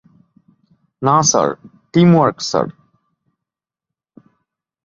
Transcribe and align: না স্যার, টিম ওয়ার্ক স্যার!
না 1.01 1.15
স্যার, 1.29 1.49
টিম 1.93 2.09
ওয়ার্ক 2.15 2.37
স্যার! 2.49 2.65